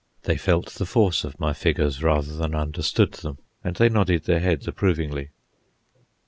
They 0.23 0.35
felt 0.35 0.71
the 0.71 0.87
force 0.87 1.23
of 1.23 1.39
my 1.39 1.53
figures, 1.53 2.01
rather 2.01 2.35
than 2.35 2.55
understood 2.55 3.11
them, 3.13 3.37
and 3.63 3.75
they 3.75 3.87
nodded 3.87 4.23
their 4.23 4.39
heads 4.39 4.67
approvingly. 4.67 5.29